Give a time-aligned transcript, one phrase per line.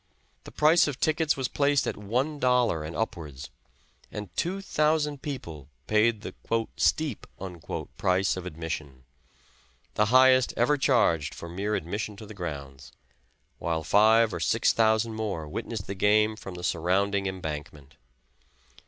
[0.45, 3.51] The price of tickets was placed at one dollar and upwards,
[4.11, 6.33] and two thousand people paid the
[6.75, 7.27] "steep"
[7.97, 9.03] price of admission,
[9.93, 12.91] the highest ever charged for mere admission to the grounds,
[13.59, 17.93] while five or six thousand more witnessed the game from the surrounding embankment.